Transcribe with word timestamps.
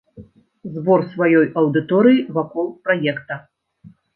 Збор 0.77 1.03
сваёй 1.11 1.45
аўдыторыі 1.63 2.25
вакол 2.39 2.73
праекта. 2.87 3.41